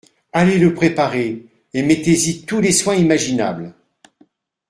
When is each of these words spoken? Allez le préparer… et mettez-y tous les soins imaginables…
Allez 0.33 0.57
le 0.57 0.73
préparer… 0.73 1.45
et 1.75 1.83
mettez-y 1.83 2.43
tous 2.47 2.59
les 2.59 2.71
soins 2.71 2.95
imaginables… 2.95 3.75